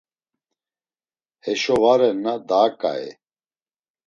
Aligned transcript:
Heşo 1.43 1.75
va 1.81 1.93
renna 1.99 2.33
daha 2.47 2.69
ǩai. 2.81 3.05